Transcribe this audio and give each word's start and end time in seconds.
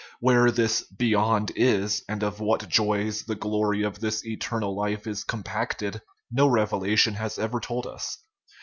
Where 0.19 0.49
this" 0.49 0.81
beyond" 0.97 1.51
is, 1.55 2.03
and 2.09 2.23
of 2.23 2.39
what 2.39 2.67
joys 2.67 3.21
the 3.21 3.35
glory 3.35 3.83
of 3.83 3.99
this 3.99 4.25
eternal 4.25 4.75
life 4.75 5.05
is 5.05 5.23
compacted, 5.23 6.01
no 6.31 6.47
revelation 6.47 7.13
has 7.13 7.37
ever 7.37 7.59
told 7.59 7.85
us. 7.85 8.17